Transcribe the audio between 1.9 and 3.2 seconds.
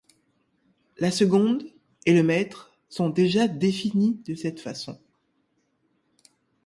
et le mètre sont